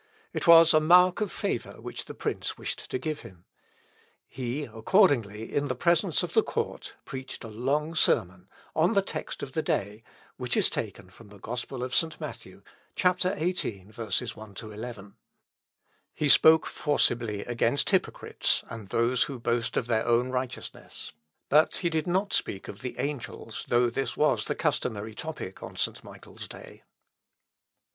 It 0.33 0.47
was 0.47 0.73
a 0.73 0.79
mark 0.79 1.21
of 1.21 1.31
favour 1.31 1.79
which 1.79 2.05
the 2.05 2.15
prince 2.15 2.57
wished 2.57 2.89
to 2.89 2.97
give 2.97 3.19
him. 3.19 3.45
He, 4.27 4.63
accordingly, 4.63 5.53
in 5.53 5.67
presence 5.69 6.23
of 6.23 6.33
the 6.33 6.41
court, 6.41 6.95
preached 7.05 7.43
a 7.43 7.47
long 7.49 7.93
sermon, 7.93 8.47
on 8.75 8.93
the 8.93 9.03
text 9.03 9.43
of 9.43 9.51
the 9.53 9.61
day, 9.61 10.01
which 10.37 10.57
is 10.57 10.71
taken 10.71 11.11
from 11.11 11.27
the 11.29 11.37
Gospel 11.37 11.83
of 11.83 11.93
St. 11.93 12.19
Matthew, 12.19 12.63
(chap, 12.95 13.21
xviii, 13.21 13.85
1 13.85 13.93
11.) 14.59 15.15
He 16.15 16.29
spoke 16.29 16.65
forcibly 16.65 17.45
against 17.45 17.91
hypocrites, 17.91 18.63
and 18.71 18.87
those 18.89 19.25
who 19.25 19.37
boast 19.39 19.77
of 19.77 19.85
their 19.85 20.07
own 20.07 20.29
righteousness; 20.31 21.13
but 21.47 21.75
he 21.75 21.91
did 21.91 22.07
not 22.07 22.33
speak 22.33 22.67
of 22.67 22.81
the 22.81 22.97
angels, 22.97 23.65
though 23.67 23.91
this 23.91 24.17
was 24.17 24.45
the 24.45 24.55
customary 24.55 25.13
topic 25.13 25.61
on 25.61 25.75
St. 25.75 26.03
Michael's 26.03 26.47
day. 26.47 26.81